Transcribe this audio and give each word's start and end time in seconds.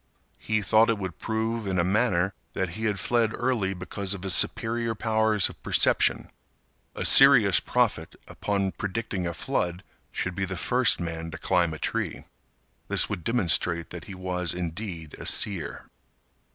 He 0.39 0.63
thought 0.63 0.89
it 0.89 0.97
would 0.97 1.19
prove, 1.19 1.67
in 1.67 1.77
a 1.77 1.83
manner, 1.83 2.33
that 2.53 2.69
he 2.69 2.85
had 2.85 2.97
fled 2.99 3.35
early 3.35 3.75
because 3.75 4.15
of 4.15 4.23
his 4.23 4.33
superior 4.33 4.95
powers 4.95 5.47
of 5.47 5.61
perception. 5.61 6.31
A 6.95 7.05
serious 7.05 7.59
prophet 7.59 8.15
upon 8.27 8.71
predicting 8.71 9.27
a 9.27 9.33
flood 9.35 9.83
should 10.11 10.33
be 10.33 10.45
the 10.45 10.57
first 10.57 10.99
man 10.99 11.29
to 11.29 11.37
climb 11.37 11.71
a 11.71 11.77
tree. 11.77 12.23
This 12.87 13.09
would 13.11 13.23
demonstrate 13.23 13.91
that 13.91 14.05
he 14.05 14.15
was 14.15 14.55
indeed 14.55 15.13
a 15.19 15.27
seer. 15.27 15.87